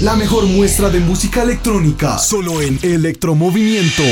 [0.00, 2.18] La mejor muestra de música electrónica.
[2.18, 4.04] Solo en Electromovimiento.